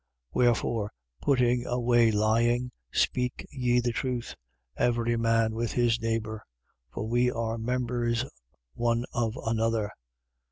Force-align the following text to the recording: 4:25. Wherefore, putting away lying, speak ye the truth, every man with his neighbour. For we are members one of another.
4:25. 0.29 0.29
Wherefore, 0.33 0.91
putting 1.21 1.65
away 1.67 2.09
lying, 2.09 2.71
speak 2.91 3.45
ye 3.51 3.79
the 3.79 3.91
truth, 3.91 4.33
every 4.75 5.15
man 5.15 5.53
with 5.53 5.73
his 5.73 6.01
neighbour. 6.01 6.41
For 6.91 7.07
we 7.07 7.29
are 7.29 7.59
members 7.59 8.25
one 8.73 9.05
of 9.13 9.37
another. 9.45 9.91